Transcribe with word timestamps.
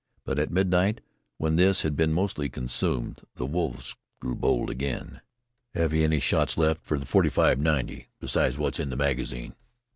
But 0.25 0.39
at 0.39 0.49
midnight, 0.49 0.99
when 1.37 1.57
this 1.57 1.83
had 1.83 1.95
been 1.95 2.11
mostly 2.11 2.49
consumed, 2.49 3.21
the 3.35 3.45
wolves 3.45 3.95
grew 4.19 4.33
bold 4.33 4.71
again. 4.71 5.21
"Have 5.75 5.93
you 5.93 6.03
any 6.03 6.19
shots 6.19 6.57
left 6.57 6.83
for 6.83 6.97
the 6.97 7.05
45 7.05 7.59
90, 7.59 8.07
besides 8.19 8.57
what's 8.57 8.79
in 8.79 8.89
the 8.89 8.97
magazine?" 8.97 9.53